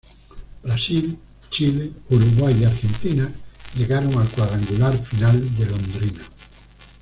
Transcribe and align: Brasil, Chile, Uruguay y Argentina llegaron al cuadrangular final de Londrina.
Brasil, 0.63 1.15
Chile, 1.51 1.91
Uruguay 2.09 2.55
y 2.59 2.63
Argentina 2.63 3.31
llegaron 3.77 4.17
al 4.17 4.27
cuadrangular 4.29 4.97
final 4.97 5.55
de 5.57 5.65
Londrina. 5.67 6.21